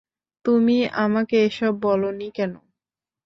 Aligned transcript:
তুমি 0.45 0.75
আমাকে 0.97 1.35
এসব 1.47 1.73
বলোনি 1.81 2.27
কেন? 2.31 2.53